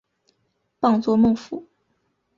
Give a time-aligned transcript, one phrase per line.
[0.79, 1.69] 榜作孟富。